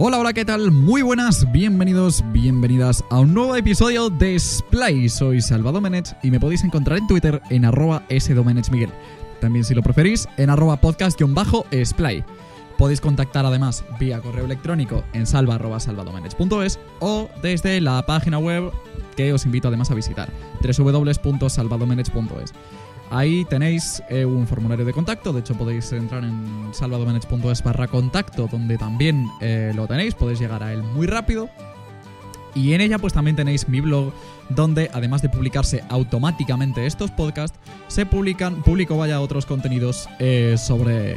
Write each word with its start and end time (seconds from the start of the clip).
Hola, 0.00 0.20
hola, 0.20 0.32
¿qué 0.32 0.44
tal? 0.44 0.70
Muy 0.70 1.02
buenas, 1.02 1.50
bienvenidos, 1.50 2.22
bienvenidas 2.30 3.02
a 3.10 3.18
un 3.18 3.34
nuevo 3.34 3.56
episodio 3.56 4.10
de 4.10 4.38
Splay. 4.38 5.08
Soy 5.08 5.40
Salvador 5.40 5.82
y 6.22 6.30
me 6.30 6.38
podéis 6.38 6.62
encontrar 6.62 6.98
en 6.98 7.08
Twitter 7.08 7.42
en 7.50 7.64
arroba 7.64 8.04
sdomenechmiguel. 8.08 8.90
También 9.40 9.64
si 9.64 9.74
lo 9.74 9.82
preferís 9.82 10.28
en 10.36 10.50
arroba 10.50 10.80
podcast-splay. 10.80 12.24
Podéis 12.76 13.00
contactar 13.00 13.44
además 13.44 13.84
vía 13.98 14.20
correo 14.20 14.44
electrónico 14.44 15.02
en 15.14 15.26
salva.salvadomenech.es 15.26 16.78
o 17.00 17.28
desde 17.42 17.80
la 17.80 18.06
página 18.06 18.38
web 18.38 18.70
que 19.16 19.32
os 19.32 19.46
invito 19.46 19.66
además 19.66 19.90
a 19.90 19.94
visitar 19.94 20.30
www.salvadomenech.es. 20.62 22.54
Ahí 23.10 23.44
tenéis 23.46 24.02
eh, 24.10 24.24
un 24.24 24.46
formulario 24.46 24.84
de 24.84 24.92
contacto, 24.92 25.32
de 25.32 25.40
hecho 25.40 25.54
podéis 25.54 25.90
entrar 25.92 26.24
en 26.24 26.68
salvadomenech.es 26.72 27.62
barra 27.62 27.88
contacto, 27.88 28.48
donde 28.50 28.76
también 28.76 29.26
eh, 29.40 29.72
lo 29.74 29.86
tenéis, 29.86 30.14
podéis 30.14 30.38
llegar 30.38 30.62
a 30.62 30.72
él 30.72 30.82
muy 30.82 31.06
rápido. 31.06 31.48
Y 32.54 32.74
en 32.74 32.80
ella 32.80 32.98
pues 32.98 33.12
también 33.12 33.36
tenéis 33.36 33.68
mi 33.68 33.80
blog, 33.80 34.12
donde 34.50 34.90
además 34.92 35.22
de 35.22 35.28
publicarse 35.30 35.84
automáticamente 35.88 36.86
estos 36.86 37.10
podcasts, 37.10 37.58
se 37.86 38.04
publican, 38.04 38.62
publico 38.62 38.96
vaya 38.96 39.20
otros 39.20 39.46
contenidos 39.46 40.08
eh, 40.18 40.56
sobre, 40.58 41.16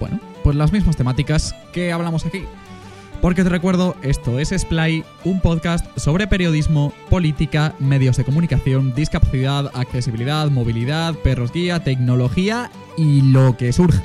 bueno, 0.00 0.18
pues 0.42 0.56
las 0.56 0.72
mismas 0.72 0.96
temáticas 0.96 1.54
que 1.72 1.92
hablamos 1.92 2.26
aquí. 2.26 2.44
Porque 3.22 3.44
te 3.44 3.50
recuerdo, 3.50 3.94
esto 4.02 4.40
es 4.40 4.48
Splay, 4.48 5.04
un 5.22 5.40
podcast 5.40 5.86
sobre 5.96 6.26
periodismo, 6.26 6.92
política, 7.08 7.72
medios 7.78 8.16
de 8.16 8.24
comunicación, 8.24 8.96
discapacidad, 8.96 9.70
accesibilidad, 9.74 10.50
movilidad, 10.50 11.14
perros 11.14 11.52
guía, 11.52 11.84
tecnología 11.84 12.72
y 12.96 13.22
lo 13.22 13.56
que 13.56 13.72
surja. 13.72 14.02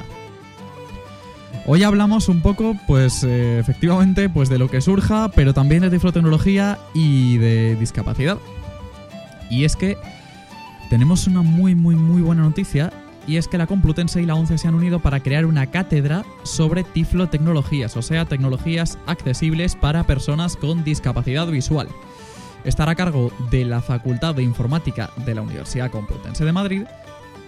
Hoy 1.66 1.82
hablamos 1.82 2.30
un 2.30 2.42
poco, 2.42 2.78
pues 2.86 3.24
eh, 3.24 3.58
efectivamente, 3.58 4.30
pues 4.30 4.50
de 4.50 4.60
lo 4.60 4.70
que 4.70 4.82
surja, 4.82 5.30
pero 5.30 5.52
también 5.52 5.82
de 5.82 5.90
tiflotecnología 5.90 6.78
y 6.94 7.40
de 7.40 7.76
discapacidad. 7.76 8.38
Y 9.50 9.66
es 9.66 9.76
que 9.76 9.98
tenemos 10.92 11.26
una 11.26 11.42
muy, 11.42 11.74
muy, 11.74 11.96
muy 11.96 12.22
buena 12.22 12.44
noticia 12.44 12.94
y 13.28 13.36
es 13.36 13.48
que 13.48 13.58
la 13.58 13.68
Complutense 13.68 14.22
y 14.22 14.26
la 14.26 14.36
ONCE 14.36 14.58
se 14.58 14.68
han 14.68 14.76
unido 14.76 15.00
para 15.00 15.20
crear 15.20 15.46
una 15.46 15.68
cátedra 15.68 16.26
sobre 16.44 16.84
tiflotecnologías, 16.84 17.98
o 17.98 18.02
sea, 18.02 18.26
tecnologías 18.26 18.98
accesibles 19.06 19.76
para 19.76 20.06
personas 20.06 20.56
con 20.56 20.84
discapacidad 20.84 21.46
visual. 21.48 21.90
Estará 22.64 22.94
a 22.94 22.96
cargo 22.96 23.32
de 23.52 23.66
la 23.66 23.82
Facultad 23.82 24.34
de 24.34 24.44
Informática 24.44 25.12
de 25.26 25.36
la 25.36 25.42
Universidad 25.42 25.92
Complutense 25.92 26.46
de 26.46 26.52
Madrid 26.54 26.84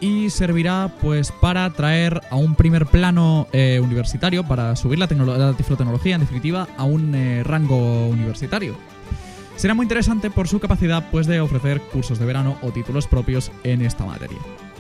y 0.01 0.29
servirá 0.29 0.93
pues 1.01 1.31
para 1.31 1.69
traer 1.71 2.21
a 2.29 2.35
un 2.35 2.55
primer 2.55 2.85
plano 2.85 3.47
eh, 3.51 3.79
universitario, 3.81 4.47
para 4.47 4.75
subir 4.75 4.99
la, 4.99 5.07
la, 5.07 5.53
tiflotecnología 5.53 6.15
en 6.15 6.21
definitiva 6.21 6.67
a 6.77 6.83
un 6.83 7.15
eh, 7.15 7.43
rango 7.43 8.07
universitario. 8.07 8.75
Será 9.55 9.73
muy 9.73 9.85
interesante 9.85 10.29
por 10.29 10.47
su 10.47 10.59
capacidad 10.59 11.09
pues 11.11 11.27
de 11.27 11.41
ofrecer 11.41 11.81
cursos 11.81 12.17
de 12.19 12.25
verano 12.25 12.57
o 12.61 12.71
títulos 12.71 13.07
propios 13.07 13.51
en 13.63 13.81
esta 13.81 14.05
materia 14.05 14.37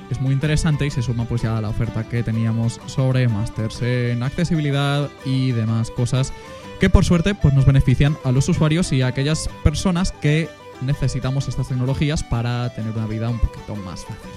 es 0.09 0.19
muy 0.21 0.33
interesante 0.33 0.85
y 0.85 0.91
se 0.91 1.01
suma 1.01 1.25
pues 1.25 1.41
ya 1.41 1.57
a 1.57 1.61
la 1.61 1.69
oferta 1.69 2.07
que 2.07 2.23
teníamos 2.23 2.79
sobre 2.87 3.27
másters 3.27 3.81
en 3.81 4.23
accesibilidad 4.23 5.09
y 5.25 5.51
demás 5.51 5.91
cosas 5.91 6.33
que 6.79 6.89
por 6.89 7.05
suerte 7.05 7.35
pues 7.35 7.53
nos 7.53 7.65
benefician 7.65 8.17
a 8.23 8.31
los 8.31 8.47
usuarios 8.49 8.91
y 8.91 9.01
a 9.01 9.07
aquellas 9.07 9.49
personas 9.63 10.11
que 10.11 10.49
necesitamos 10.81 11.47
estas 11.47 11.67
tecnologías 11.67 12.23
para 12.23 12.73
tener 12.73 12.95
una 12.95 13.05
vida 13.05 13.29
un 13.29 13.39
poquito 13.39 13.75
más 13.75 14.05
fácil. 14.05 14.31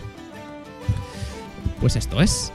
Pues 1.81 1.97
esto 1.97 2.21
es. 2.21 2.53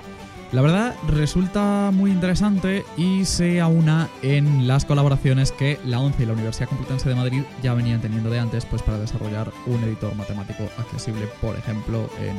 La 0.54 0.62
verdad 0.62 0.96
resulta 1.10 1.92
muy 1.94 2.10
interesante 2.10 2.86
y 2.96 3.26
se 3.26 3.60
aúna 3.60 4.08
en 4.22 4.66
las 4.66 4.86
colaboraciones 4.86 5.52
que 5.52 5.78
la 5.84 6.00
ONCE 6.00 6.24
y 6.24 6.26
la 6.26 6.34
Universidad 6.34 6.70
Complutense 6.70 7.10
de 7.10 7.16
Madrid 7.16 7.44
ya 7.62 7.74
venían 7.74 8.00
teniendo 8.00 8.30
de 8.30 8.40
antes 8.40 8.66
pues 8.66 8.82
para 8.82 8.98
desarrollar 8.98 9.52
un 9.66 9.84
editor 9.84 10.16
matemático 10.16 10.64
accesible, 10.78 11.28
por 11.42 11.58
ejemplo, 11.58 12.10
en 12.22 12.38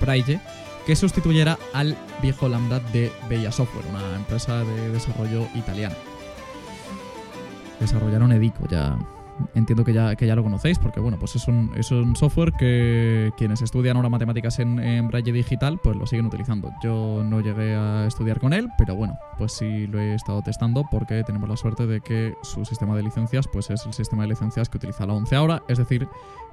Braille, 0.00 0.40
que 0.86 0.96
sustituyera 0.96 1.58
al 1.74 1.98
viejo 2.22 2.48
Lambda 2.48 2.80
de 2.80 3.12
Bella 3.28 3.52
Software, 3.52 3.84
una 3.90 4.16
empresa 4.16 4.64
de 4.64 4.90
desarrollo 4.90 5.46
italiana. 5.54 5.96
Desarrollaron 7.78 8.32
Edico 8.32 8.66
ya 8.68 8.96
entiendo 9.54 9.84
que 9.84 9.92
ya, 9.92 10.16
que 10.16 10.26
ya 10.26 10.34
lo 10.34 10.42
conocéis, 10.42 10.78
porque 10.78 11.00
bueno, 11.00 11.18
pues 11.18 11.36
es 11.36 11.48
un, 11.48 11.72
es 11.76 11.90
un 11.90 12.16
software 12.16 12.52
que 12.52 13.32
quienes 13.36 13.62
estudian 13.62 13.96
ahora 13.96 14.08
matemáticas 14.08 14.58
en, 14.58 14.78
en, 14.78 15.08
Braille 15.08 15.32
Digital, 15.32 15.78
pues 15.82 15.96
lo 15.96 16.06
siguen 16.06 16.26
utilizando. 16.26 16.70
Yo 16.82 17.22
no 17.24 17.40
llegué 17.40 17.74
a 17.74 18.06
estudiar 18.06 18.40
con 18.40 18.52
él, 18.52 18.68
pero 18.78 18.96
bueno, 18.96 19.18
pues 19.38 19.52
sí 19.52 19.86
lo 19.86 19.98
he 20.00 20.14
estado 20.14 20.42
testando 20.42 20.84
porque 20.90 21.22
tenemos 21.24 21.48
la 21.48 21.56
suerte 21.56 21.86
de 21.86 22.00
que 22.00 22.34
su 22.42 22.64
sistema 22.64 22.96
de 22.96 23.02
licencias, 23.02 23.46
pues 23.48 23.70
es 23.70 23.84
el 23.86 23.92
sistema 23.92 24.22
de 24.22 24.28
licencias 24.28 24.68
que 24.68 24.78
utiliza 24.78 25.06
la 25.06 25.14
11 25.14 25.36
ahora, 25.36 25.62
es 25.68 25.78
decir, 25.78 26.08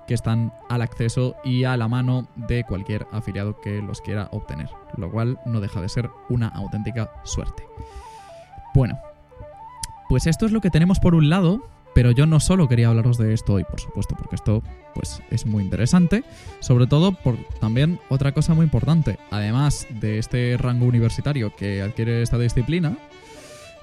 que 0.08 0.14
están 0.14 0.54
al 0.70 0.82
acceso 0.82 1.36
y 1.44 1.66
a 1.66 1.78
la 1.78 1.88
mano 1.88 2.28
de 2.36 2.64
cualquier 2.64 3.06
afiliado 3.12 3.60
que 3.60 3.82
los 3.82 4.02
quiera 4.02 4.30
obtener, 4.32 4.70
lo 4.96 5.12
cual 5.12 5.40
no 5.46 5.60
deja 5.60 5.82
de 5.82 5.90
ser 5.90 6.10
una 6.30 6.48
auténtica 6.48 7.12
suerte. 7.24 7.64
Bueno, 8.74 8.98
pues 10.10 10.26
esto 10.26 10.46
es 10.46 10.52
lo 10.52 10.62
que 10.62 10.70
tenemos 10.70 11.00
por 11.00 11.14
un 11.14 11.30
lado, 11.30 11.68
pero 11.98 12.12
yo 12.12 12.28
no 12.28 12.40
solo 12.40 12.68
quería 12.68 12.90
hablaros 12.90 13.18
de 13.18 13.34
esto 13.34 13.54
hoy, 13.54 13.64
por 13.64 13.82
supuesto, 13.82 14.14
porque 14.16 14.36
esto 14.36 14.62
pues 14.94 15.20
es 15.32 15.48
muy 15.48 15.64
interesante, 15.64 16.24
sobre 16.60 16.86
todo 16.86 17.12
por 17.12 17.38
también 17.60 18.00
otra 18.10 18.34
cosa 18.34 18.54
muy 18.54 18.66
importante, 18.66 19.18
además 19.32 19.88
de 19.90 20.20
este 20.20 20.58
rango 20.60 20.86
universitario 20.86 21.56
que 21.56 21.82
adquiere 21.82 22.22
esta 22.22 22.38
disciplina, 22.38 23.00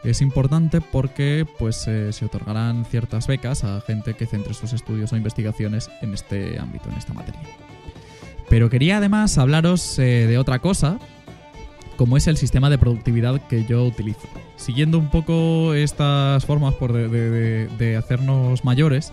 es 0.04 0.22
importante 0.22 0.80
porque 0.80 1.44
pues 1.58 1.88
eh, 1.88 2.12
se 2.12 2.26
otorgarán 2.26 2.84
ciertas 2.84 3.26
becas 3.26 3.64
a 3.64 3.80
gente 3.80 4.14
que 4.14 4.26
centre 4.26 4.54
sus 4.54 4.72
estudios 4.72 5.12
o 5.12 5.16
investigaciones 5.16 5.90
en 6.00 6.14
este 6.14 6.60
ámbito, 6.60 6.88
en 6.90 6.94
esta 6.94 7.14
materia. 7.14 7.40
Pero 8.48 8.70
quería 8.70 8.98
además 8.98 9.38
hablaros 9.38 9.98
eh, 9.98 10.28
de 10.28 10.38
otra 10.38 10.60
cosa, 10.60 11.00
como 11.96 12.16
es 12.16 12.26
el 12.26 12.36
sistema 12.36 12.70
de 12.70 12.78
productividad 12.78 13.40
que 13.46 13.64
yo 13.64 13.84
utilizo. 13.84 14.28
Siguiendo 14.56 14.98
un 14.98 15.10
poco 15.10 15.74
estas 15.74 16.44
formas 16.44 16.74
por 16.74 16.92
de, 16.92 17.96
hacernos 17.96 18.64
mayores, 18.64 19.12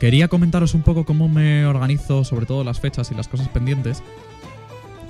quería 0.00 0.28
comentaros 0.28 0.74
un 0.74 0.82
poco 0.82 1.04
cómo 1.04 1.28
me 1.28 1.66
organizo, 1.66 2.24
sobre 2.24 2.46
todo 2.46 2.64
las 2.64 2.80
fechas 2.80 3.10
y 3.10 3.14
las 3.14 3.28
cosas 3.28 3.48
pendientes, 3.48 4.02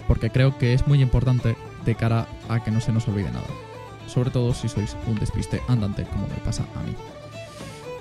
porque 0.06 0.31
creo 0.31 0.59
que 0.59 0.75
es 0.75 0.87
muy 0.87 1.03
importante 1.03 1.56
de 1.84 1.95
cara 1.95 2.27
a 2.49 2.62
que 2.62 2.71
no 2.71 2.81
se 2.81 2.93
nos 2.93 3.09
olvide 3.09 3.31
nada. 3.31 3.47
Sobre 4.06 4.31
todo 4.31 4.55
si 4.55 4.69
sois 4.69 4.97
un 5.06 5.19
despiste 5.19 5.61
andante, 5.69 6.05
como 6.05 6.27
me 6.29 6.35
pasa 6.45 6.65
a 6.75 6.83
mí. 6.83 6.95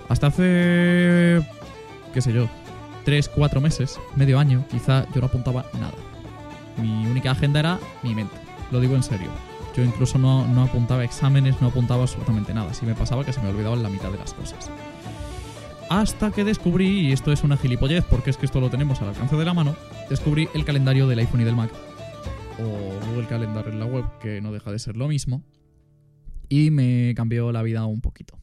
Hasta 0.08 0.28
hace, 0.28 1.42
qué 2.14 2.22
sé 2.22 2.32
yo, 2.32 2.48
3, 3.04 3.30
4 3.30 3.60
meses, 3.60 4.00
medio 4.16 4.40
año, 4.40 4.64
quizá 4.72 5.06
yo 5.14 5.20
no 5.20 5.28
apuntaba 5.28 5.66
nada. 5.74 5.96
Mi 6.82 7.06
única 7.08 7.32
agenda 7.32 7.60
era 7.60 7.80
mi 8.04 8.16
mente 8.16 8.47
lo 8.72 8.80
digo 8.80 8.96
en 8.96 9.04
serio. 9.04 9.30
Yo 9.78 9.84
incluso 9.84 10.18
no, 10.18 10.42
apuntaba 10.64 11.04
exámenes, 11.04 11.62
no 11.62 11.68
apuntaba 11.68 12.02
absolutamente 12.02 12.52
nada. 12.52 12.74
Si 12.74 12.84
me 12.84 12.96
pasaba 12.96 13.24
que 13.24 13.32
se 13.32 13.40
me 13.42 13.50
olvidaban 13.50 13.84
la 13.84 13.90
mitad 13.90 14.12
de 14.12 14.18
las 14.18 14.34
cosas. 14.34 14.72
Hasta 15.88 16.31
que 16.31 16.44
descubrí, 16.44 17.08
y 17.08 17.12
esto 17.12 17.31
es 17.31 17.44
una 17.44 17.58
gilipollez 17.58 18.04
porque 18.04 18.31
es 18.31 18.38
que 18.38 18.48
esto 18.48 18.60
lo 18.60 18.72
tenemos 18.72 19.00
al 19.04 19.10
alcance 19.10 19.36
de 19.36 19.46
la 19.46 19.54
mano, 19.54 19.75
descubrí 20.10 20.50
el 20.56 20.66
calendario 20.66 21.08
del 21.08 21.19
iPhone 21.19 21.42
y 21.42 21.44
del 21.44 21.56
Mac. 21.56 21.72
O 22.60 23.08
Google 23.08 23.28
Calendar 23.28 23.68
en 23.68 23.80
la 23.80 23.86
web, 23.86 24.06
que 24.19 24.42
no 24.42 24.52
deja 24.52 24.72
de 24.72 24.80
ser 24.80 24.98
lo 24.98 25.08
mismo. 25.08 25.44
Y 26.50 26.72
me 26.72 27.13
cambió 27.16 27.52
la 27.52 27.62
vida 27.62 27.86
un 27.86 28.02
poquito. 28.02 28.40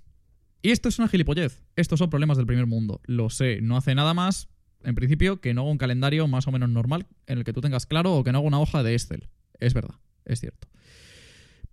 Y 0.63 0.71
esto 0.71 0.89
es 0.89 1.01
una 1.01 1.09
gilipollez. 1.09 1.65
Estos 1.75 1.99
son 1.99 2.11
problemas 2.11 2.37
del 2.37 2.47
primer 2.47 2.67
mundo. 2.67 3.01
Lo 3.07 3.29
sé, 3.29 3.61
no 3.61 3.77
hace 3.77 3.97
nada 3.97 4.15
más, 4.15 4.49
en 4.85 4.95
principio, 4.95 5.41
que 5.41 5.53
no 5.53 5.63
haga 5.63 5.71
un 5.73 5.79
calendario 5.79 6.29
más 6.29 6.47
o 6.47 6.53
menos 6.53 6.69
normal 6.69 7.09
en 7.27 7.39
el 7.39 7.45
que 7.45 7.53
tú 7.53 7.61
tengas 7.61 7.87
claro 7.87 8.15
o 8.15 8.23
que 8.23 8.31
no 8.31 8.39
haga 8.39 8.47
una 8.47 8.61
hoja 8.61 8.85
de 8.85 8.93
Excel. 8.93 9.29
Es 9.59 9.75
verdad 9.75 9.97
es 10.25 10.41
cierto. 10.41 10.69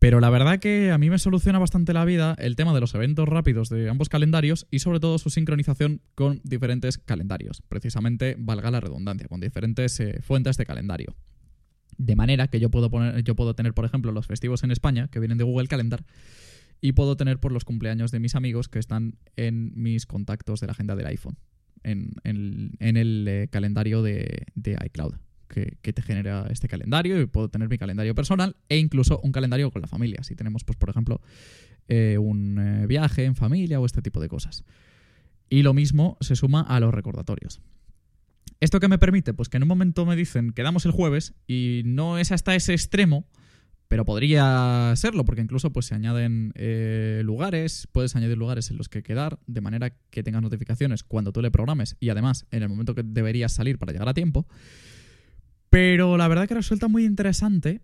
Pero 0.01 0.19
la 0.19 0.31
verdad 0.31 0.57
que 0.57 0.89
a 0.89 0.97
mí 0.97 1.11
me 1.11 1.19
soluciona 1.19 1.59
bastante 1.59 1.93
la 1.93 2.03
vida 2.05 2.35
el 2.39 2.55
tema 2.55 2.73
de 2.73 2.79
los 2.79 2.95
eventos 2.95 3.29
rápidos 3.29 3.69
de 3.69 3.87
ambos 3.87 4.09
calendarios 4.09 4.65
y 4.71 4.79
sobre 4.79 4.99
todo 4.99 5.19
su 5.19 5.29
sincronización 5.29 6.01
con 6.15 6.41
diferentes 6.43 6.97
calendarios. 6.97 7.61
Precisamente, 7.69 8.35
valga 8.39 8.71
la 8.71 8.79
redundancia, 8.79 9.27
con 9.27 9.41
diferentes 9.41 9.99
eh, 9.99 10.19
fuentes 10.23 10.57
de 10.57 10.65
calendario. 10.65 11.15
De 11.99 12.15
manera 12.15 12.47
que 12.47 12.59
yo 12.59 12.71
puedo, 12.71 12.89
poner, 12.89 13.23
yo 13.23 13.35
puedo 13.35 13.53
tener, 13.53 13.75
por 13.75 13.85
ejemplo, 13.85 14.11
los 14.11 14.25
festivos 14.25 14.63
en 14.63 14.71
España, 14.71 15.07
que 15.07 15.19
vienen 15.19 15.37
de 15.37 15.43
Google 15.43 15.67
Calendar, 15.67 16.03
y 16.81 16.93
puedo 16.93 17.15
tener 17.15 17.39
por 17.39 17.51
los 17.51 17.63
cumpleaños 17.63 18.09
de 18.09 18.19
mis 18.19 18.33
amigos 18.33 18.69
que 18.69 18.79
están 18.79 19.19
en 19.35 19.71
mis 19.75 20.07
contactos 20.07 20.61
de 20.61 20.65
la 20.65 20.71
agenda 20.71 20.95
del 20.95 21.05
iPhone, 21.05 21.37
en, 21.83 22.15
el 22.79 23.27
eh, 23.27 23.49
calendario 23.51 24.01
de 24.01 24.47
iCloud 24.83 25.13
que, 25.51 25.93
te 25.93 26.01
genera 26.01 26.47
este 26.49 26.67
calendario 26.67 27.21
y 27.21 27.25
puedo 27.25 27.49
tener 27.49 27.69
mi 27.69 27.77
calendario 27.77 28.15
personal 28.15 28.55
e 28.69 28.77
incluso 28.77 29.19
un 29.23 29.31
calendario 29.31 29.69
con 29.71 29.81
la 29.81 29.87
familia. 29.87 30.23
Si 30.23 30.35
tenemos, 30.35 30.63
pues, 30.63 30.77
por 30.77 30.89
ejemplo, 30.89 31.21
eh, 31.87 32.17
un 32.17 32.57
eh, 32.57 32.87
viaje 32.87 33.25
en 33.25 33.35
familia 33.35 33.79
o 33.79 33.85
este 33.85 34.01
tipo 34.01 34.19
de 34.21 34.29
cosas. 34.29 34.63
Y 35.49 35.63
lo 35.63 35.73
mismo 35.73 36.17
se 36.21 36.35
suma 36.35 36.61
a 36.61 36.79
los 36.79 36.93
recordatorios. 36.93 37.61
¿Esto 38.61 38.79
qué 38.79 38.87
me 38.87 38.97
permite? 38.97 39.33
Pues 39.33 39.49
que 39.49 39.57
en 39.57 39.63
un 39.63 39.69
momento 39.69 40.05
me 40.05 40.15
dicen 40.15 40.51
quedamos 40.51 40.85
el 40.85 40.91
jueves 40.91 41.33
y 41.47 41.81
no 41.83 42.17
es 42.17 42.31
hasta 42.31 42.55
ese 42.55 42.73
extremo, 42.73 43.25
pero 43.87 44.05
podría 44.05 44.93
serlo, 44.95 45.25
porque 45.25 45.41
incluso 45.41 45.73
pues 45.73 45.87
se 45.87 45.95
añaden 45.95 46.53
eh, 46.55 47.23
lugares, 47.25 47.89
puedes 47.91 48.15
añadir 48.15 48.37
lugares 48.37 48.71
en 48.71 48.77
los 48.77 48.87
que 48.87 49.03
quedar, 49.03 49.39
de 49.47 49.59
manera 49.59 49.89
que 50.11 50.23
tengas 50.23 50.41
notificaciones 50.41 51.03
cuando 51.03 51.33
tú 51.33 51.41
le 51.41 51.51
programes 51.51 51.97
y 51.99 52.09
además 52.09 52.45
en 52.51 52.63
el 52.63 52.69
momento 52.69 52.95
que 52.95 53.03
deberías 53.03 53.51
salir 53.51 53.77
para 53.79 53.91
llegar 53.91 54.07
a 54.07 54.13
tiempo. 54.13 54.47
Pero 55.71 56.17
la 56.17 56.27
verdad 56.27 56.47
que 56.47 56.53
resulta 56.53 56.87
muy 56.87 57.05
interesante 57.05 57.81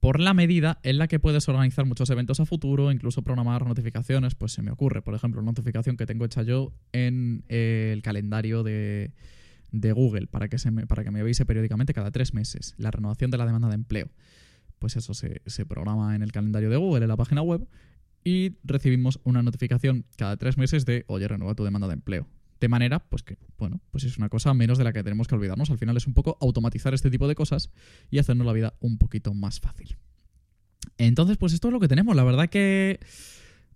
por 0.00 0.18
la 0.18 0.34
medida 0.34 0.80
en 0.82 0.98
la 0.98 1.06
que 1.06 1.20
puedes 1.20 1.48
organizar 1.48 1.84
muchos 1.84 2.10
eventos 2.10 2.40
a 2.40 2.46
futuro, 2.46 2.90
incluso 2.90 3.22
programar 3.22 3.64
notificaciones, 3.64 4.34
pues 4.34 4.50
se 4.50 4.62
me 4.62 4.72
ocurre, 4.72 5.00
por 5.02 5.14
ejemplo, 5.14 5.40
una 5.40 5.52
notificación 5.52 5.96
que 5.96 6.06
tengo 6.06 6.24
hecha 6.24 6.42
yo 6.42 6.72
en 6.90 7.44
eh, 7.48 7.90
el 7.92 8.02
calendario 8.02 8.64
de, 8.64 9.12
Google 9.72 10.26
para 10.26 10.48
que, 10.48 10.58
se 10.58 10.72
me, 10.72 10.88
para 10.88 11.04
que 11.04 11.12
me 11.12 11.20
avise 11.20 11.46
periódicamente 11.46 11.94
cada 11.94 12.10
tres 12.10 12.34
meses 12.34 12.74
la 12.78 12.90
renovación 12.90 13.30
de 13.30 13.38
la 13.38 13.46
demanda 13.46 13.68
de 13.68 13.76
empleo 13.76 14.10
pues 14.78 14.96
eso 14.96 15.14
se, 15.14 15.66
programa 15.66 16.14
en 16.14 16.22
el 16.22 16.32
calendario 16.32 16.70
de 16.70 16.76
Google, 16.76 17.04
en 17.04 17.08
la 17.08 17.16
página 17.16 17.42
web, 17.42 17.66
y 18.24 18.56
recibimos 18.64 19.20
una 19.24 19.42
notificación 19.42 20.04
cada 20.16 20.36
tres 20.36 20.58
meses 20.58 20.84
de, 20.84 21.04
oye, 21.08 21.28
renueva 21.28 21.54
tu 21.54 21.64
demanda 21.64 21.88
de 21.88 21.94
empleo. 21.94 22.26
De 22.60 22.68
manera, 22.68 22.98
pues 22.98 23.22
que, 23.22 23.36
bueno, 23.56 23.80
pues 23.90 24.04
es 24.04 24.18
una 24.18 24.28
cosa 24.28 24.52
menos 24.54 24.78
de 24.78 24.84
la 24.84 24.92
que 24.92 25.02
tenemos 25.02 25.28
que 25.28 25.34
olvidarnos. 25.34 25.70
Al 25.70 25.78
final 25.78 25.96
es 25.96 26.06
un 26.06 26.14
poco 26.14 26.36
automatizar 26.40 26.92
este 26.94 27.10
tipo 27.10 27.28
de 27.28 27.34
cosas 27.34 27.70
y 28.10 28.18
hacernos 28.18 28.46
la 28.46 28.52
vida 28.52 28.74
un 28.80 28.98
poquito 28.98 29.32
más 29.34 29.60
fácil. 29.60 29.96
Entonces, 30.96 31.36
pues 31.36 31.52
esto 31.52 31.68
es 31.68 31.72
lo 31.72 31.80
que 31.80 31.88
tenemos. 31.88 32.16
La 32.16 32.24
verdad 32.24 32.48
que 32.48 32.98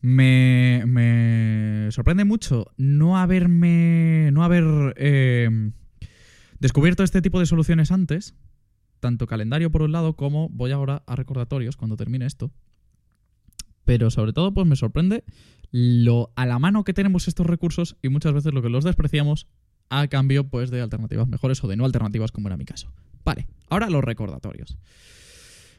me, 0.00 0.82
me 0.87 1.88
sorprende 1.93 2.25
mucho 2.25 2.73
no 2.76 3.19
haberme. 3.19 4.31
no 4.32 4.43
haber 4.43 4.94
eh, 4.96 5.70
descubierto 6.58 7.05
este 7.05 7.23
tipo 7.23 7.38
de 7.38 7.46
soluciones 7.46 7.93
antes 7.93 8.34
tanto 9.02 9.26
calendario 9.26 9.70
por 9.70 9.82
un 9.82 9.93
lado 9.93 10.14
como 10.14 10.49
voy 10.49 10.70
ahora 10.70 11.02
a 11.08 11.17
recordatorios 11.17 11.76
cuando 11.76 11.96
termine 11.96 12.25
esto. 12.25 12.52
Pero 13.92 14.10
sobre 14.10 14.32
todo, 14.32 14.54
pues 14.54 14.66
me 14.66 14.74
sorprende 14.74 15.22
lo 15.70 16.32
a 16.34 16.46
la 16.46 16.58
mano 16.58 16.82
que 16.82 16.94
tenemos 16.94 17.28
estos 17.28 17.46
recursos 17.46 17.98
y 18.00 18.08
muchas 18.08 18.32
veces 18.32 18.54
lo 18.54 18.62
que 18.62 18.70
los 18.70 18.84
despreciamos 18.84 19.48
a 19.90 20.08
cambio 20.08 20.48
pues 20.48 20.70
de 20.70 20.80
alternativas 20.80 21.28
mejores 21.28 21.62
o 21.62 21.68
de 21.68 21.76
no 21.76 21.84
alternativas 21.84 22.32
como 22.32 22.48
era 22.48 22.56
mi 22.56 22.64
caso. 22.64 22.90
Vale, 23.22 23.48
ahora 23.68 23.90
los 23.90 24.02
recordatorios. 24.02 24.78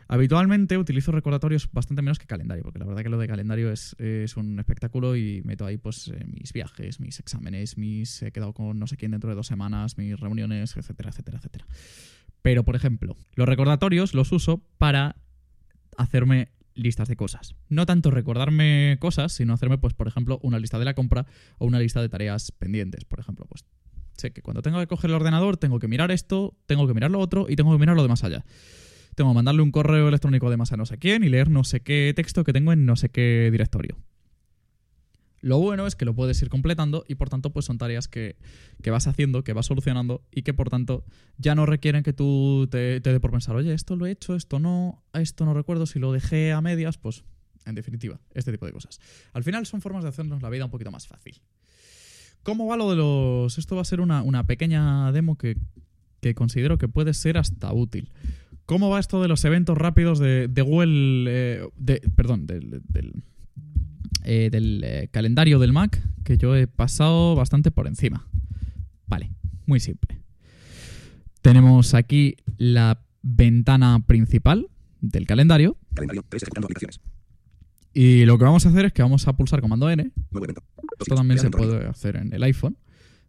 Habitualmente 0.08 0.78
utilizo 0.78 1.12
recordatorios 1.12 1.68
bastante 1.72 2.04
menos 2.04 2.20
que 2.20 2.28
calendario, 2.28 2.62
porque 2.62 2.78
la 2.78 2.86
verdad 2.86 3.02
que 3.02 3.10
lo 3.10 3.18
de 3.18 3.28
calendario 3.28 3.72
es, 3.72 3.96
un 4.38 4.60
espectáculo 4.60 5.16
y 5.16 5.42
meto 5.44 5.66
ahí 5.66 5.78
pues 5.78 6.10
eh, 6.10 6.24
mis 6.28 6.54
viajes, 6.54 7.00
mis 7.00 7.20
exámenes, 7.20 7.80
mis 7.80 8.22
he 8.22 8.32
quedado 8.32 8.54
con 8.54 8.78
no 8.78 8.86
sé 8.86 8.96
quién 8.96 9.10
dentro 9.10 9.32
de 9.32 9.36
dos 9.36 9.48
semanas, 9.48 9.98
mis 9.98 10.20
reuniones, 10.20 10.78
etcétera, 10.78 11.10
etcétera, 11.10 11.40
etcétera. 11.40 11.66
Pero, 12.44 12.64
por 12.64 12.76
ejemplo, 12.76 13.18
los 13.34 13.50
recordatorios 13.50 14.14
los 14.14 14.32
uso 14.32 14.62
para 14.78 15.16
hacerme 15.98 16.50
listas 16.76 17.08
de 17.08 17.16
cosas. 17.16 17.56
No 17.70 17.86
tanto 17.86 18.12
recordarme 18.12 18.98
cosas, 19.00 19.32
sino 19.34 19.54
hacerme, 19.54 19.78
pues, 19.78 19.94
por 19.94 20.08
ejemplo, 20.08 20.40
una 20.44 20.60
lista 20.60 20.80
de 20.80 20.86
la 20.86 20.94
compra 20.94 21.26
o 21.58 21.66
una 21.66 21.80
lista 21.80 22.02
de 22.02 22.10
tareas 22.10 22.52
pendientes. 22.52 23.06
Por 23.06 23.20
ejemplo, 23.20 23.46
pues 23.48 23.66
sé 24.18 24.32
que 24.32 24.42
cuando 24.42 24.62
tengo 24.62 24.80
que 24.80 24.88
coger 24.88 25.10
el 25.10 25.16
ordenador 25.16 25.58
tengo 25.58 25.80
que 25.80 25.88
mirar 25.88 26.12
esto, 26.12 26.56
tengo 26.66 26.88
que 26.88 26.94
mirar 26.94 27.12
lo 27.12 27.20
otro 27.20 27.48
y 27.50 27.56
tengo 27.56 27.72
que 27.72 27.80
mirar 27.80 27.96
lo 27.96 28.04
de 28.04 28.10
más 28.10 28.24
allá. 28.24 28.46
Tengo 29.16 29.32
que 29.32 29.36
mandarle 29.36 29.62
un 29.62 29.72
correo 29.72 30.08
electrónico 30.08 30.50
de 30.50 30.58
más 30.58 30.72
a 30.72 30.78
no 30.78 30.86
sé 30.86 30.98
quién 30.98 31.24
y 31.24 31.30
leer 31.30 31.50
no 31.50 31.64
sé 31.64 31.82
qué 31.82 32.14
texto 32.16 32.44
que 32.44 32.54
tengo 32.54 32.74
en 32.74 32.86
no 32.86 32.96
sé 32.96 33.10
qué 33.10 33.50
directorio. 33.52 33.98
Lo 35.44 35.60
bueno 35.60 35.86
es 35.86 35.98
que 35.98 36.06
lo 36.06 36.16
puedes 36.16 36.42
ir 36.42 36.48
completando 36.48 37.04
y 37.06 37.16
por 37.16 37.30
tanto 37.30 37.50
pues 37.50 37.66
son 37.66 37.78
tareas 37.78 38.08
que, 38.08 38.38
vas 38.86 39.08
haciendo, 39.08 39.44
que 39.44 39.52
vas 39.52 39.66
solucionando 39.66 40.26
y 40.32 40.44
que 40.44 40.54
por 40.54 40.70
tanto 40.70 41.04
ya 41.38 41.54
no 41.54 41.66
requieren 41.66 42.02
que 42.02 42.14
tú 42.14 42.70
te, 42.72 43.02
dé 43.02 43.20
por 43.20 43.32
pensar, 43.32 43.54
oye, 43.54 43.74
esto 43.74 43.98
lo 43.98 44.06
he 44.06 44.12
hecho, 44.12 44.36
esto 44.36 44.60
no, 44.60 45.04
esto 45.12 45.44
no 45.44 45.54
recuerdo, 45.54 45.86
si 45.86 46.00
lo 46.00 46.14
dejé 46.14 46.54
a 46.54 46.62
medias, 46.62 46.98
pues 46.98 47.26
en 47.66 47.76
definitiva, 47.76 48.22
este 48.34 48.54
tipo 48.54 48.66
de 48.66 48.72
cosas. 48.72 49.02
Al 49.34 49.44
final 49.44 49.66
son 49.66 49.82
formas 49.82 50.04
de 50.04 50.10
hacernos 50.12 50.42
la 50.42 50.50
vida 50.50 50.64
un 50.64 50.72
poquito 50.72 50.92
más 50.92 51.08
fácil. 51.08 51.42
¿Cómo 52.44 52.66
va 52.68 52.78
lo 52.78 52.90
de 52.90 52.96
los...? 52.96 53.58
Esto 53.58 53.76
va 53.76 53.82
a 53.82 53.86
ser 53.86 54.00
una, 54.00 54.48
pequeña 54.48 55.12
demo 55.12 55.38
que, 55.38 55.58
considero 56.36 56.78
que 56.78 56.88
puede 56.88 57.14
ser 57.14 57.38
hasta 57.38 57.74
útil. 57.74 58.14
¿Cómo 58.66 58.90
va 58.90 59.02
esto 59.02 59.22
de 59.22 59.28
los 59.28 59.44
eventos 59.44 59.78
rápidos 59.78 60.20
de, 60.20 60.48
Google... 60.66 61.26
Eh, 61.28 61.68
de, 61.76 62.00
perdón, 62.16 62.48
del 62.48 62.82
eh, 64.26 64.50
del 64.52 64.84
eh, 64.84 65.10
calendario 65.12 65.60
del 65.60 65.74
Mac 65.74 66.02
que 66.24 66.38
yo 66.38 66.56
he 66.56 66.68
pasado 66.68 67.36
bastante 67.36 67.72
por 67.72 67.88
encima. 67.88 68.28
Vale, 69.08 69.32
muy 69.66 69.80
simple. 69.80 70.20
Tenemos 71.42 71.94
aquí 71.94 72.38
la 72.58 73.04
ventana 73.22 74.00
principal 74.06 74.70
del 75.02 75.26
calendario. 75.28 75.78
Calendario, 75.94 76.24
Y 77.94 78.26
lo 78.26 78.38
que 78.38 78.46
vamos 78.46 78.66
a 78.66 78.70
hacer 78.70 78.86
es 78.86 78.94
que 78.94 79.02
vamos 79.02 79.28
a 79.28 79.34
pulsar 79.34 79.62
comando 79.62 79.90
N. 79.90 80.12
Esto 81.00 81.16
también 81.16 81.40
se 81.40 81.50
puede 81.50 81.86
hacer 81.86 82.16
en 82.16 82.34
el 82.34 82.44
iPhone. 82.44 82.78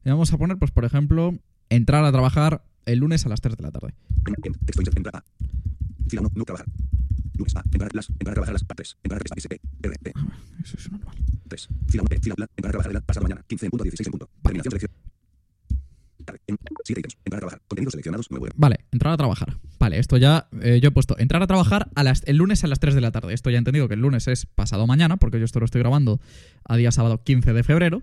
Y 0.04 0.10
vamos 0.10 0.32
a 0.32 0.38
poner, 0.38 0.58
pues, 0.58 0.70
por 0.70 0.84
ejemplo, 0.84 1.36
entrar 1.70 2.04
a 2.04 2.12
trabajar 2.12 2.64
el 2.86 3.00
lunes 3.00 3.26
a 3.26 3.28
las 3.28 3.40
3 3.40 3.56
de 3.56 3.62
la 3.62 3.72
tarde. 3.72 3.94
no 6.36 6.44
trabajar. 6.44 6.66
Lunes 7.36 7.56
A. 7.56 7.62
Entrar 7.72 7.94
las. 7.94 8.10
Entrar 8.10 8.30
a 8.30 8.34
trabajar 8.34 8.52
las. 8.54 8.64
3. 8.66 8.96
Entrar 9.02 9.20
a 9.20 9.34
SP. 9.38 9.60
RP. 9.82 10.12
Eso 10.62 10.76
es 10.76 10.90
normal. 10.90 11.16
3. 11.48 11.68
Fila 11.88 12.02
1. 12.10 12.20
Fila 12.22 12.34
plan. 12.34 12.48
Entrar 12.56 12.70
a 12.70 12.78
trabajar 12.78 13.02
pasado 13.02 13.24
mañana. 13.24 13.44
15 13.46 13.66
en 13.66 13.70
punto. 13.70 13.84
16 13.84 14.06
en 14.06 14.10
punto. 14.12 14.30
Terminación 14.42 14.70
selección. 14.70 14.92
7 16.84 17.00
ítems. 17.00 17.16
Entrar 17.24 17.38
a 17.38 17.40
trabajar. 17.40 17.60
Contenidos 17.68 17.92
seleccionados. 17.92 18.30
Nuevo. 18.30 18.46
Vale, 18.56 18.80
entrar 18.92 19.12
a 19.12 19.16
trabajar. 19.16 19.56
Vale, 19.78 19.98
esto 19.98 20.16
ya. 20.16 20.48
Eh, 20.62 20.80
yo 20.80 20.88
he 20.88 20.92
puesto 20.92 21.18
entrar 21.18 21.42
a 21.42 21.46
trabajar 21.46 21.88
a 21.94 22.02
las, 22.02 22.22
el 22.26 22.36
lunes 22.36 22.64
a 22.64 22.66
las 22.66 22.80
3 22.80 22.94
de 22.94 23.00
la 23.00 23.12
tarde. 23.12 23.34
Esto 23.34 23.50
ya 23.50 23.56
he 23.56 23.58
entendido 23.58 23.88
que 23.88 23.94
el 23.94 24.00
lunes 24.00 24.28
es 24.28 24.46
pasado 24.46 24.86
mañana, 24.86 25.16
porque 25.16 25.38
yo 25.38 25.44
esto 25.44 25.58
lo 25.58 25.66
estoy 25.66 25.80
grabando 25.80 26.20
a 26.64 26.76
día 26.76 26.90
sábado 26.92 27.22
15 27.22 27.52
de 27.52 27.62
febrero. 27.62 28.02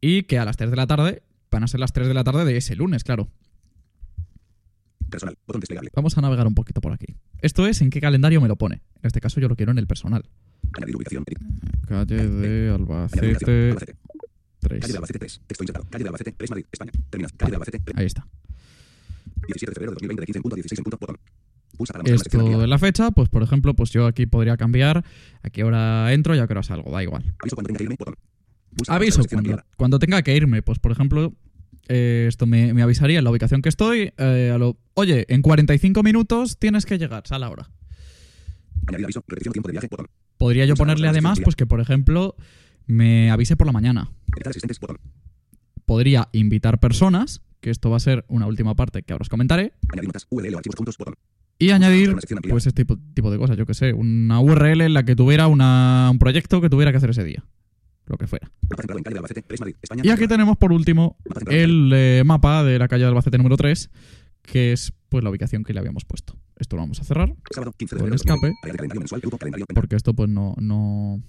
Y 0.00 0.24
que 0.24 0.38
a 0.38 0.44
las 0.44 0.56
3 0.56 0.70
de 0.70 0.76
la 0.76 0.86
tarde 0.86 1.22
van 1.50 1.64
a 1.64 1.68
ser 1.68 1.80
las 1.80 1.92
3 1.92 2.08
de 2.08 2.14
la 2.14 2.24
tarde 2.24 2.44
de 2.44 2.56
ese 2.56 2.76
lunes, 2.76 3.04
claro. 3.04 3.28
Personal, 5.10 5.36
botón 5.46 5.60
desplegable. 5.60 5.90
Vamos 5.94 6.16
a 6.18 6.20
navegar 6.20 6.46
un 6.46 6.54
poquito 6.54 6.80
por 6.80 6.92
aquí. 6.92 7.16
Esto 7.40 7.66
es 7.66 7.80
en 7.80 7.90
qué 7.90 8.00
calendario 8.00 8.40
me 8.40 8.48
lo 8.48 8.56
pone. 8.56 8.82
En 9.02 9.06
este 9.06 9.20
caso 9.20 9.40
yo 9.40 9.48
lo 9.48 9.56
quiero 9.56 9.72
en 9.72 9.78
el 9.78 9.86
personal. 9.86 10.24
Añadir 10.74 10.96
ubicación. 10.96 11.24
Calle 11.86 12.28
de 12.28 12.70
Albacete 12.70 13.74
3. 14.60 14.80
Calle 14.80 14.92
de 14.92 14.96
Albacete 14.96 15.18
3. 15.18 15.40
Texto 15.46 15.64
insertado. 15.64 15.86
Calle 15.90 16.04
de 16.04 16.08
Albacete 16.08 16.32
3 16.32 16.50
Madrid, 16.50 16.66
España. 16.72 16.92
Calle 17.36 17.50
de 17.50 17.56
Albacete 17.56 17.78
3. 17.80 17.98
Ahí 17.98 18.06
está. 18.06 18.26
17 19.46 19.70
de 19.70 19.74
febrero 19.74 19.90
de 19.92 19.94
2020 19.94 20.20
de 20.20 20.26
15 20.26 20.38
en 20.38 20.42
punto 20.42 20.56
16 20.56 20.78
en 20.78 20.84
punto 20.84 20.98
botón. 20.98 21.16
Esto 22.04 22.58
de 22.58 22.66
la 22.66 22.78
fecha, 22.78 23.10
pues 23.10 23.28
por 23.28 23.42
ejemplo, 23.42 23.74
pues 23.74 23.90
yo 23.90 24.06
aquí 24.06 24.26
podría 24.26 24.56
cambiar 24.56 25.04
a 25.42 25.50
qué 25.50 25.62
hora 25.62 26.12
entro 26.12 26.34
y 26.34 26.38
a 26.38 26.46
qué 26.46 26.54
hora 26.54 26.62
salgo, 26.62 26.90
da 26.90 27.02
igual. 27.02 27.22
Aviso 27.38 27.56
cuando 27.56 27.68
tenga 27.68 27.78
que 27.78 27.84
irme, 27.84 27.96
botón. 27.98 28.14
Aviso 28.88 29.22
cuando, 29.28 29.62
cuando 29.76 29.98
tenga 29.98 30.22
que 30.22 30.34
irme, 30.34 30.62
pues 30.62 30.78
por 30.78 30.92
ejemplo, 30.92 31.34
eh, 31.88 32.26
esto 32.28 32.46
me, 32.46 32.82
avisaría 32.82 33.18
en 33.18 33.24
la 33.24 33.30
ubicación 33.30 33.62
que 33.62 33.68
estoy. 33.68 34.12
Eh, 34.16 34.52
a 34.54 34.58
lo, 34.58 34.76
Oye, 34.94 35.26
en 35.28 35.42
45 35.42 36.02
minutos 36.02 36.58
tienes 36.58 36.86
que 36.86 36.98
llegar, 36.98 37.26
sal 37.26 37.42
ahora. 37.42 37.70
aviso, 38.88 39.22
tiempo 39.22 39.68
de 39.68 39.72
viaje, 39.72 39.88
Podría 40.38 40.64
yo 40.66 40.74
ponerle 40.74 41.08
además, 41.08 41.40
pues 41.42 41.56
que 41.56 41.66
por 41.66 41.80
ejemplo, 41.80 42.36
me 42.86 43.30
avise 43.30 43.56
por 43.56 43.66
la 43.66 43.72
mañana. 43.72 44.10
Podría 45.84 46.28
invitar 46.32 46.80
personas, 46.80 47.42
que 47.60 47.70
esto 47.70 47.90
va 47.90 47.96
a 47.96 48.00
ser 48.00 48.24
una 48.28 48.46
última 48.46 48.74
parte 48.74 49.02
que 49.02 49.12
ahora 49.12 49.22
os 49.22 49.28
comentaré. 49.28 49.72
Y 51.58 51.70
añadir, 51.70 52.14
pues 52.48 52.66
este 52.66 52.84
tipo, 52.84 52.98
tipo 53.14 53.30
de 53.30 53.38
cosas, 53.38 53.56
yo 53.56 53.64
que 53.64 53.72
sé, 53.72 53.94
una 53.94 54.40
URL 54.40 54.82
en 54.82 54.92
la 54.92 55.04
que 55.04 55.16
tuviera 55.16 55.46
una, 55.46 56.08
un 56.10 56.18
proyecto 56.18 56.60
que 56.60 56.68
tuviera 56.68 56.90
que 56.90 56.98
hacer 56.98 57.10
ese 57.10 57.24
día 57.24 57.44
lo 58.06 58.16
que 58.16 58.26
fuera. 58.26 58.50
Y 60.02 60.10
aquí 60.10 60.26
tenemos 60.28 60.56
por 60.56 60.72
último 60.72 61.16
el 61.48 61.90
eh, 61.94 62.22
mapa 62.24 62.64
de 62.64 62.78
la 62.78 62.88
calle 62.88 63.02
de 63.02 63.08
Albacete 63.08 63.38
número 63.38 63.56
3, 63.56 63.90
que 64.42 64.72
es 64.72 64.92
pues 65.08 65.22
la 65.24 65.30
ubicación 65.30 65.64
que 65.64 65.72
le 65.72 65.80
habíamos 65.80 66.04
puesto. 66.04 66.38
Esto 66.56 66.76
lo 66.76 66.82
vamos 66.82 67.00
a 67.00 67.04
cerrar 67.04 67.34
con 67.98 68.12
escape, 68.12 68.54
porque 69.74 69.96
esto 69.96 70.14
pues 70.14 70.28
no, 70.28 70.54
no... 70.58 71.22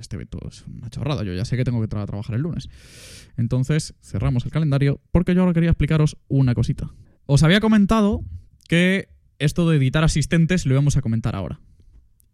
Este 0.00 0.16
evento 0.16 0.40
es 0.48 0.64
una 0.66 0.90
chorrada, 0.90 1.22
yo 1.22 1.32
ya 1.32 1.44
sé 1.44 1.56
que 1.56 1.62
tengo 1.62 1.80
que 1.80 1.86
trabajar 1.86 2.34
el 2.34 2.42
lunes. 2.42 2.68
Entonces 3.36 3.94
cerramos 4.00 4.44
el 4.44 4.50
calendario 4.50 5.00
porque 5.12 5.32
yo 5.32 5.42
ahora 5.42 5.52
quería 5.52 5.70
explicaros 5.70 6.16
una 6.26 6.54
cosita. 6.54 6.90
Os 7.26 7.44
había 7.44 7.60
comentado 7.60 8.24
que 8.68 9.08
esto 9.38 9.68
de 9.68 9.76
editar 9.76 10.02
asistentes 10.02 10.66
lo 10.66 10.72
íbamos 10.74 10.96
a 10.96 11.02
comentar 11.02 11.36
ahora. 11.36 11.60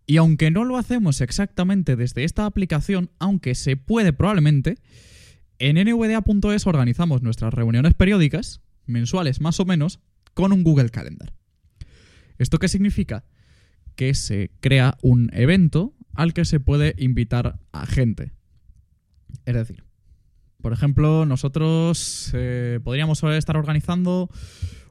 Y 0.06 0.16
aunque 0.16 0.50
no 0.50 0.64
lo 0.64 0.76
hacemos 0.76 1.20
exactamente 1.20 1.96
desde 1.96 2.24
esta 2.24 2.46
aplicación, 2.46 3.10
aunque 3.18 3.54
se 3.54 3.76
puede 3.76 4.12
probablemente, 4.12 4.78
en 5.58 5.76
nvda.es 5.76 6.66
organizamos 6.66 7.22
nuestras 7.22 7.54
reuniones 7.54 7.94
periódicas, 7.94 8.60
mensuales 8.86 9.40
más 9.40 9.60
o 9.60 9.64
menos, 9.64 10.00
con 10.34 10.52
un 10.52 10.64
Google 10.64 10.90
Calendar. 10.90 11.32
¿Esto 12.38 12.58
qué 12.58 12.68
significa? 12.68 13.24
Que 13.94 14.14
se 14.14 14.50
crea 14.60 14.98
un 15.02 15.30
evento 15.32 15.94
al 16.14 16.34
que 16.34 16.44
se 16.44 16.60
puede 16.60 16.94
invitar 16.98 17.60
a 17.72 17.86
gente. 17.86 18.32
Es 19.44 19.54
decir, 19.54 19.84
por 20.60 20.72
ejemplo, 20.72 21.26
nosotros 21.26 22.30
eh, 22.34 22.80
podríamos 22.82 23.22
estar 23.22 23.56
organizando 23.56 24.30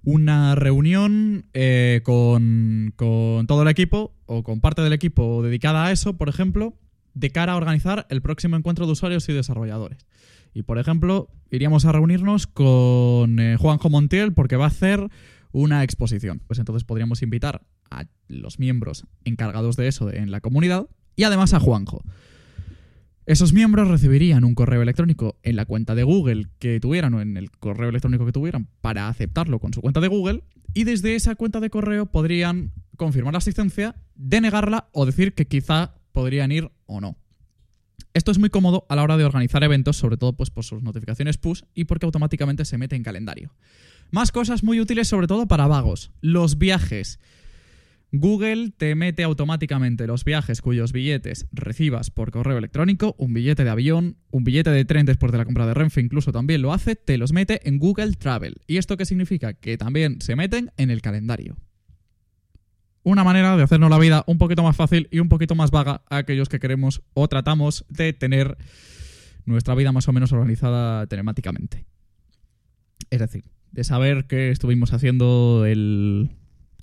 una 0.04 0.56
reunión 0.56 1.46
eh, 1.54 2.02
con, 2.04 2.94
con 2.96 3.46
todo 3.48 3.62
el 3.62 3.68
equipo 3.68 4.16
o 4.26 4.44
con 4.44 4.62
parte 4.62 4.82
del 4.82 4.94
equipo 4.94 5.44
dedicada 5.44 5.86
a 5.86 5.92
eso, 5.92 6.18
por 6.18 6.30
ejemplo, 6.30 6.76
de 7.14 7.30
cara 7.32 7.54
a 7.54 7.58
organizar 7.58 8.08
el 8.10 8.22
próximo 8.22 8.56
encuentro 8.56 8.86
de 8.86 8.94
usuarios 8.94 9.28
y 9.30 9.34
desarrolladores. 9.34 10.06
Y 10.54 10.64
por 10.64 10.80
ejemplo, 10.80 11.30
iríamos 11.50 11.86
a 11.86 11.92
reunirnos 11.92 12.48
con 12.48 13.40
eh, 13.40 13.58
Juanjo 13.58 13.90
Montiel 13.90 14.34
porque 14.34 14.58
va 14.58 14.66
a 14.66 14.70
hacer 14.70 15.08
una 15.52 15.84
exposición. 15.84 16.42
Pues 16.48 16.60
entonces 16.60 16.84
podríamos 16.84 17.22
invitar 17.22 17.62
a 17.90 18.06
los 18.28 18.60
miembros 18.60 19.06
encargados 19.24 19.76
de 19.76 19.88
eso 19.88 20.12
en 20.12 20.32
la 20.32 20.42
comunidad 20.42 20.88
y 21.16 21.24
además 21.24 21.54
a 21.54 21.60
Juanjo. 21.60 22.04
Esos 23.26 23.54
miembros 23.54 23.88
recibirían 23.88 24.44
un 24.44 24.56
correo 24.56 24.82
electrónico 24.82 25.38
en 25.44 25.56
la 25.56 25.66
cuenta 25.66 25.94
de 25.94 26.04
Google 26.04 26.48
que 26.58 26.80
tuvieran 26.80 27.14
o 27.14 27.22
en 27.22 27.38
el 27.38 27.52
correo 27.52 27.90
electrónico 27.90 28.26
que 28.26 28.32
tuvieran 28.32 28.68
para 28.82 29.08
aceptarlo 29.08 29.60
con 29.60 29.74
su 29.74 29.82
cuenta 29.82 30.00
de 30.00 30.08
Google 30.08 30.44
y 30.74 30.86
desde 30.86 31.16
esa 31.16 31.36
cuenta 31.36 31.60
de 31.60 31.70
correo 31.70 32.08
podrían 32.08 32.72
confirmar 32.98 33.34
la 33.34 33.38
asistencia, 33.38 33.96
denegarla 34.16 34.90
o 34.92 35.06
decir 35.06 35.34
que 35.34 35.48
quizá 35.48 35.94
podrían 36.12 36.52
ir 36.52 36.72
o 36.88 37.00
no. 37.00 37.16
Esto 38.14 38.32
es 38.32 38.40
muy 38.40 38.50
cómodo 38.50 38.86
a 38.90 38.96
la 38.96 39.04
hora 39.04 39.18
de 39.18 39.24
organizar 39.24 39.64
eventos, 39.64 39.98
sobre 39.98 40.18
todo 40.18 40.34
pues, 40.34 40.50
por 40.50 40.66
sus 40.66 40.84
notificaciones 40.84 41.38
push 41.38 41.62
y 41.74 41.86
porque 41.86 42.06
automáticamente 42.06 42.66
se 42.66 42.78
mete 42.78 42.96
en 42.96 43.04
calendario. 43.04 43.54
Más 44.12 44.32
cosas 44.32 44.64
muy 44.64 44.82
útiles 44.82 45.08
sobre 45.08 45.28
todo 45.28 45.48
para 45.48 45.68
vagos. 45.68 46.12
Los 46.20 46.58
viajes. 46.58 47.20
Google 48.14 48.72
te 48.76 48.94
mete 48.96 49.24
automáticamente 49.24 50.06
los 50.06 50.26
viajes 50.26 50.62
cuyos 50.62 50.92
billetes 50.92 51.48
recibas 51.54 52.12
por 52.12 52.32
correo 52.32 52.58
electrónico, 52.58 53.16
un 53.18 53.34
billete 53.34 53.64
de 53.64 53.70
avión, 53.70 54.18
un 54.32 54.44
billete 54.44 54.70
de 54.70 54.84
tren 54.84 55.06
después 55.06 55.32
de 55.32 55.38
la 55.38 55.46
compra 55.46 55.66
de 55.66 55.74
Renfe 55.74 56.02
incluso 56.02 56.34
también 56.34 56.62
lo 56.62 56.74
hace, 56.74 56.98
te 56.98 57.18
los 57.18 57.32
mete 57.32 57.68
en 57.70 57.80
Google 57.80 58.12
Travel. 58.14 58.56
¿Y 58.68 58.78
esto 58.78 58.98
qué 58.98 59.06
significa? 59.06 59.54
Que 59.54 59.78
también 59.78 60.20
se 60.20 60.36
meten 60.36 60.72
en 60.76 60.90
el 60.92 61.02
calendario. 61.02 61.56
Una 63.04 63.24
manera 63.24 63.56
de 63.56 63.64
hacernos 63.64 63.90
la 63.90 63.98
vida 63.98 64.26
un 64.28 64.38
poquito 64.38 64.62
más 64.62 64.76
fácil 64.76 65.08
y 65.10 65.20
un 65.20 65.30
poquito 65.30 65.56
más 65.56 65.72
vaga 65.72 66.04
a 66.10 66.18
aquellos 66.18 66.50
que 66.50 66.60
queremos 66.60 67.02
o 67.14 67.30
tratamos 67.30 67.86
de 67.88 68.12
tener 68.12 68.58
nuestra 69.46 69.74
vida 69.74 69.94
más 69.94 70.10
o 70.10 70.14
menos 70.14 70.34
organizada 70.34 71.08
telemáticamente. 71.08 71.86
Es 73.10 73.20
decir, 73.20 73.46
de 73.72 73.86
saber 73.86 74.28
qué 74.28 74.52
estuvimos 74.52 74.92
haciendo 74.92 75.66
el 75.66 76.30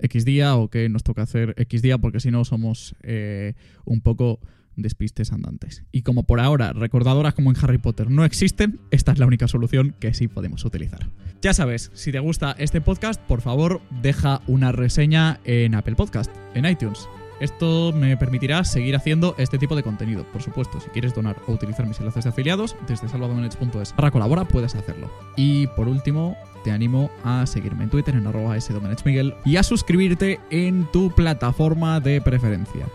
X 0.00 0.24
día 0.24 0.56
o 0.56 0.68
qué 0.68 0.88
nos 0.88 1.02
toca 1.02 1.22
hacer 1.22 1.54
X 1.56 1.82
día, 1.82 1.98
porque 1.98 2.20
si 2.20 2.30
no 2.30 2.44
somos 2.44 2.94
eh, 3.02 3.54
un 3.84 4.00
poco 4.00 4.40
despistes 4.76 5.32
andantes. 5.32 5.82
Y 5.92 6.02
como 6.02 6.22
por 6.22 6.40
ahora 6.40 6.72
recordadoras 6.72 7.34
como 7.34 7.50
en 7.50 7.56
Harry 7.60 7.78
Potter 7.78 8.10
no 8.10 8.24
existen, 8.24 8.80
esta 8.90 9.12
es 9.12 9.18
la 9.18 9.26
única 9.26 9.48
solución 9.48 9.94
que 9.98 10.14
sí 10.14 10.28
podemos 10.28 10.64
utilizar. 10.64 11.08
Ya 11.42 11.52
sabes, 11.52 11.90
si 11.94 12.12
te 12.12 12.20
gusta 12.20 12.54
este 12.58 12.80
podcast, 12.80 13.20
por 13.22 13.40
favor 13.42 13.80
deja 14.02 14.40
una 14.46 14.72
reseña 14.72 15.40
en 15.44 15.74
Apple 15.74 15.96
Podcast, 15.96 16.30
en 16.54 16.64
iTunes. 16.64 17.08
Esto 17.40 17.92
me 17.92 18.16
permitirá 18.16 18.64
seguir 18.64 18.96
haciendo 18.96 19.34
este 19.38 19.58
tipo 19.58 19.76
de 19.76 19.82
contenido. 19.82 20.24
Por 20.24 20.42
supuesto, 20.42 20.80
si 20.80 20.90
quieres 20.90 21.14
donar 21.14 21.36
o 21.46 21.52
utilizar 21.52 21.86
mis 21.86 21.98
enlaces 22.00 22.24
de 22.24 22.30
afiliados, 22.30 22.76
desde 22.86 23.08
salvadomenech.es 23.08 23.92
para 23.92 24.10
colabora 24.10 24.44
puedes 24.44 24.74
hacerlo. 24.74 25.10
Y 25.36 25.68
por 25.68 25.88
último, 25.88 26.36
te 26.64 26.72
animo 26.72 27.10
a 27.24 27.46
seguirme 27.46 27.84
en 27.84 27.90
Twitter 27.90 28.14
en 28.14 28.26
arroba 28.26 28.60
sdomenechmiguel 28.60 29.34
y 29.44 29.56
a 29.56 29.62
suscribirte 29.62 30.40
en 30.50 30.90
tu 30.90 31.10
plataforma 31.10 32.00
de 32.00 32.20
preferencia. 32.20 32.86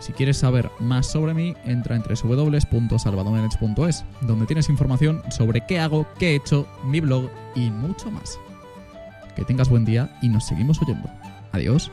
Si 0.00 0.12
quieres 0.12 0.36
saber 0.36 0.70
más 0.78 1.06
sobre 1.06 1.34
mí, 1.34 1.56
entra 1.64 1.96
en 1.96 2.02
www.salvadomenech.es, 2.02 4.04
donde 4.20 4.46
tienes 4.46 4.68
información 4.68 5.22
sobre 5.30 5.66
qué 5.66 5.80
hago, 5.80 6.06
qué 6.18 6.30
he 6.30 6.36
hecho, 6.36 6.68
mi 6.84 7.00
blog 7.00 7.28
y 7.56 7.70
mucho 7.70 8.10
más. 8.10 8.38
Que 9.34 9.44
tengas 9.44 9.68
buen 9.68 9.84
día 9.84 10.16
y 10.22 10.28
nos 10.28 10.46
seguimos 10.46 10.80
oyendo. 10.80 11.08
Adiós. 11.52 11.90